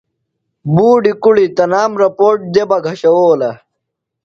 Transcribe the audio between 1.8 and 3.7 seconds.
رپوٹ دےۡ بہ گھشوؤلہ۔